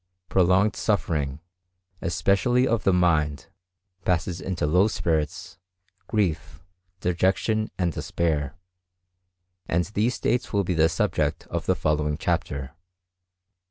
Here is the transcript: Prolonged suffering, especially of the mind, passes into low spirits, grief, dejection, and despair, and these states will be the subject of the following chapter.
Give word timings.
Prolonged 0.29 0.75
suffering, 0.75 1.41
especially 2.01 2.67
of 2.67 2.85
the 2.85 2.91
mind, 2.91 3.49
passes 4.03 4.41
into 4.41 4.65
low 4.65 4.87
spirits, 4.87 5.59
grief, 6.07 6.63
dejection, 7.01 7.69
and 7.77 7.93
despair, 7.93 8.55
and 9.67 9.85
these 9.93 10.15
states 10.15 10.51
will 10.51 10.63
be 10.63 10.73
the 10.73 10.89
subject 10.89 11.45
of 11.51 11.67
the 11.67 11.75
following 11.75 12.17
chapter. 12.17 12.71